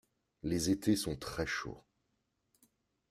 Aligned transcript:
Les 0.41 0.71
étés 0.71 0.95
sont 0.95 1.15
très 1.15 1.45
chauds. 1.45 1.85